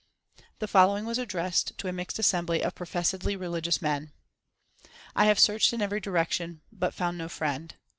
[0.57, 4.13] The following was addressed to a mixed assembly of professedly religious men:
[5.15, 7.75] I have searched in every direction, but found no friend.